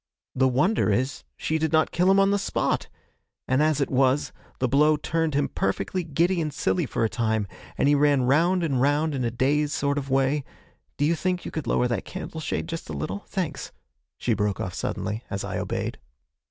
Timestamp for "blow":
4.67-4.97